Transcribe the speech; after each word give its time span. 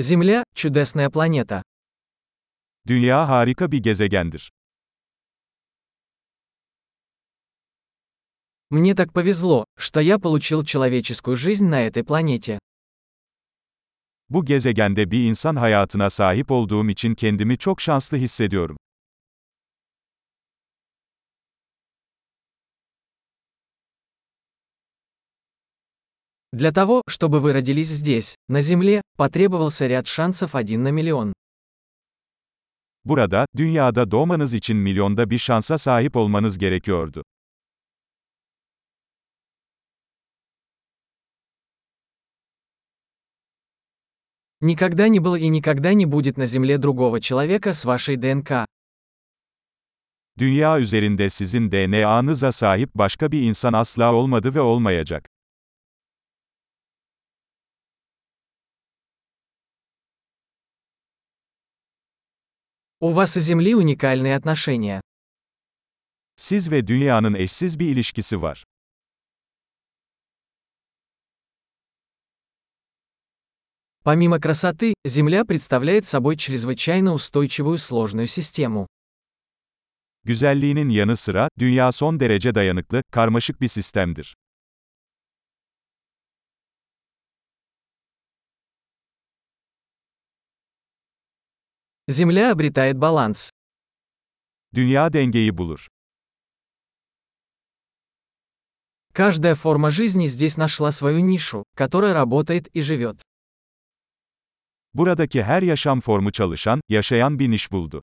Земля– 0.00 0.44
чудесная 0.54 1.10
планета. 1.10 1.62
Dünya 2.86 3.28
harika 3.28 3.72
bir 3.72 3.78
gezegendir. 3.82 4.50
Мне 8.70 8.94
так 8.94 9.12
повезло, 9.12 9.64
что 9.76 9.98
я 10.00 10.20
получил 10.20 10.62
человеческую 10.62 11.36
жизнь 11.36 11.66
на 11.66 11.80
этой 11.84 12.04
планете. 12.04 12.60
Bu 14.28 14.44
gezegende 14.44 15.10
bir 15.10 15.24
insan 15.24 15.56
hayatına 15.56 16.10
sahip 16.10 16.50
olduğum 16.50 16.88
için 16.90 17.14
kendimi 17.14 17.58
çok 17.58 17.80
şanslı 17.80 18.16
hissediyorum. 18.16 18.76
Для 26.52 26.72
того, 26.72 27.02
чтобы 27.06 27.40
вы 27.40 27.52
родились 27.52 27.88
здесь, 27.88 28.36
на 28.48 28.62
Земле, 28.62 29.02
потребовался 29.16 29.86
ряд 29.86 30.06
шансов 30.06 30.54
один 30.54 30.82
на 30.82 30.90
миллион. 30.90 31.34
Burada, 33.04 33.46
dünyada 33.56 34.10
doğmanız 34.10 34.54
için 34.54 34.76
milyonda 34.76 35.30
bir 35.30 35.38
şansa 35.38 35.78
sahip 35.78 36.16
olmanız 36.16 36.58
gerekiyordu. 36.58 37.22
Никогда 44.60 45.08
не 45.08 45.20
было 45.20 45.36
и 45.36 45.48
никогда 45.48 45.94
не 45.94 46.04
будет 46.04 46.36
на 46.36 46.46
Земле 46.46 46.78
другого 46.78 47.20
человека 47.20 47.72
с 47.74 47.84
вашей 47.84 48.16
ДНК. 48.16 48.66
Dünya 50.38 50.80
üzerinde 50.80 51.28
sizin 51.28 51.70
DNA'nıza 51.70 52.52
sahip 52.52 52.94
başka 52.94 53.32
bir 53.32 53.42
insan 53.42 53.72
asla 53.72 54.14
olmadı 54.14 54.54
ve 54.54 54.60
olmayacak. 54.60 55.28
У 62.99 63.09
вас 63.11 63.35
и 63.35 63.41
Земли 63.41 63.75
уникальные 63.75 64.35
отношения. 64.35 65.01
Siz 66.35 66.71
ve 66.71 66.87
dünyanın 66.87 67.33
eşsiz 67.33 67.79
bir 67.79 67.89
ilişkisi 67.89 68.41
var. 68.41 68.63
Помимо 74.03 74.39
красоты, 74.39 74.93
Земля 75.05 75.45
представляет 75.45 76.05
собой 76.05 76.35
чрезвычайно 76.37 77.13
устойчивую 77.13 77.77
сложную 77.77 78.27
систему. 78.27 78.87
Güzelliğinin 80.25 80.89
yanı 80.89 81.17
sıra, 81.17 81.49
dünya 81.59 81.91
son 81.91 82.19
derece 82.19 82.55
dayanıklı, 82.55 83.01
karmaşık 83.11 83.61
bir 83.61 83.67
sistemdir. 83.67 84.35
Земля 92.10 92.52
обретает 92.52 92.96
баланс. 92.96 93.50
Dünya 94.72 95.12
dengeyi 95.12 95.50
bulur. 95.50 95.86
Каждая 99.12 99.54
форма 99.54 99.90
жизни 99.90 100.26
здесь 100.26 100.56
нашла 100.56 100.90
свою 100.90 101.20
нишу, 101.20 101.64
которая 101.76 102.14
работает 102.14 102.68
и 102.68 102.80
живет. 102.80 103.20
Buradaki 104.94 105.42
her 105.42 105.62
yaşam 105.62 106.00
formu 106.00 106.32
çalışan, 106.32 106.80
yaşayan 106.88 107.38
bir 107.38 107.50
niş 107.50 107.72
buldu. 107.72 108.02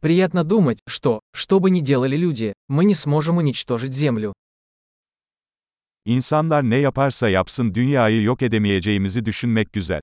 Приятно 0.00 0.42
думать, 0.42 0.78
что, 0.86 1.20
что 1.34 1.60
бы 1.60 1.68
ни 1.68 1.80
делали 1.80 2.16
люди, 2.16 2.54
мы 2.68 2.86
не 2.86 2.94
сможем 2.94 3.36
уничтожить 3.36 3.92
Землю. 3.92 4.32
İnsanlar 6.07 6.63
ne 6.69 6.75
yaparsa 6.77 7.29
yapsın 7.29 7.73
dünyayı 7.73 8.23
yok 8.23 8.41
edemeyeceğimizi 8.41 9.25
düşünmek 9.25 9.73
güzel. 9.73 10.01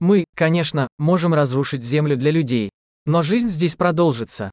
Мы, 0.00 0.24
конечно, 0.36 0.88
можем 0.98 1.34
разрушить 1.34 1.82
Землю 1.82 2.16
для 2.16 2.30
людей. 2.30 2.70
Но 3.06 3.22
жизнь 3.22 3.48
здесь 3.48 3.76
продолжится. 3.76 4.50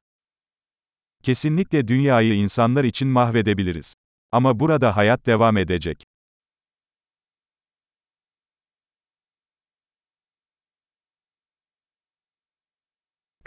Kesinlikle 1.22 1.88
dünyayı 1.88 2.34
insanlar 2.34 2.84
için 2.84 3.08
mahvedebiliriz. 3.08 3.94
Ama 4.32 4.60
burada 4.60 4.96
hayat 4.96 5.26
devam 5.26 5.56
edecek. 5.56 6.04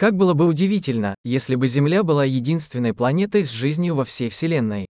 Как 0.00 0.16
было 0.16 0.32
бы 0.32 0.46
удивительно, 0.46 1.14
если 1.24 1.56
бы 1.56 1.68
Земля 1.68 2.02
была 2.02 2.24
единственной 2.24 2.94
планетой 2.94 3.44
с 3.44 3.50
жизнью 3.50 3.96
во 3.96 4.06
всей 4.06 4.30
Вселенной. 4.30 4.86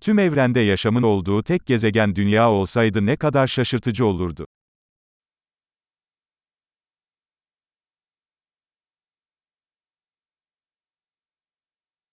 Tüm 0.00 0.18
evrende 0.18 0.60
yaşamın 0.60 1.02
olduğu 1.02 1.42
tek 1.42 1.66
gezegen 1.66 2.16
dünya 2.16 2.50
olsaydı 2.50 3.06
ne 3.06 3.16
kadar 3.16 3.46
şaşırtıcı 3.46 4.06
olurdu. 4.06 4.46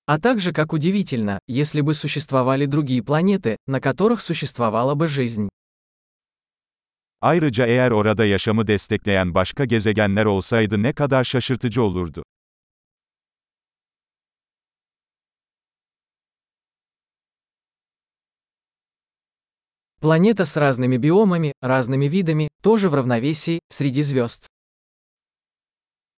А 0.07 0.19
также 0.19 0.51
как 0.51 0.73
удивительно, 0.73 1.39
если 1.47 1.81
бы 1.81 1.93
существовали 1.93 2.65
другие 2.65 3.03
планеты, 3.03 3.57
на 3.67 3.79
которых 3.79 4.23
существовала 4.23 4.95
бы 4.95 5.07
жизнь. 5.07 5.49
Ayrıca 7.20 7.66
eğer 7.66 7.90
orada 7.90 8.24
yaşamı 8.24 8.66
destekleyen 8.66 9.34
başka 9.34 9.64
gezegenler 9.64 10.24
olsaydı 10.24 10.82
ne 10.82 10.92
kadar 10.92 11.24
şaşırtıcı 11.24 11.82
olurdu. 11.82 12.22
Планета 20.00 20.44
с 20.44 20.60
разными 20.60 20.98
биомами, 20.98 21.52
разными 21.62 22.08
видами, 22.08 22.48
тоже 22.62 22.88
в 22.88 22.94
равновесии, 22.94 23.60
среди 23.70 24.02
звезд. 24.02 24.46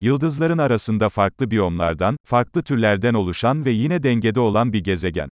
Yıldızların 0.00 0.58
arasında 0.58 1.08
farklı 1.08 1.50
biyomlardan, 1.50 2.16
farklı 2.24 2.62
türlerden 2.62 3.14
oluşan 3.14 3.64
ve 3.64 3.70
yine 3.70 4.02
dengede 4.02 4.40
olan 4.40 4.72
bir 4.72 4.84
gezegen. 4.84 5.28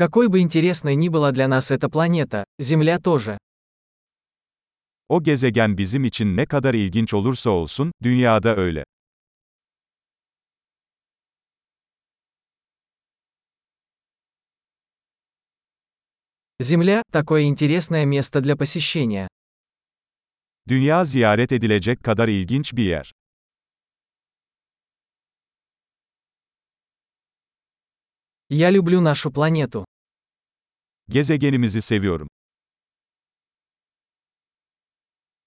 Какой 0.00 0.28
бы 0.28 0.40
интересной 0.40 0.94
ни 0.94 1.10
была 1.10 1.30
для 1.30 1.46
нас 1.46 1.70
эта 1.70 1.90
планета, 1.90 2.44
Земля 2.58 2.98
тоже. 2.98 3.36
O 5.10 5.22
gezegen 5.22 5.78
bizim 5.78 6.04
için 6.04 6.36
ne 6.36 6.46
kadar 6.46 6.74
ilginç 6.74 7.14
olursa 7.14 7.50
olsun, 7.50 7.92
dünyada 8.02 8.56
öyle. 8.56 8.84
Земля– 16.60 17.02
такое 17.12 17.42
интересное 17.42 18.06
место 18.06 18.40
для 18.40 18.56
посещения. 18.56 19.28
Dünya 20.68 21.04
ziyaret 21.04 21.52
edilecek 21.52 22.04
kadar 22.04 22.28
ilginç 22.28 22.72
bir 22.72 22.84
yer. 22.84 23.12
Я 28.52 28.70
люблю 28.70 29.00
нашу 29.00 29.30
планету. 29.30 29.84
Gezegenimizi 31.08 31.80
seviyorum. 31.82 32.28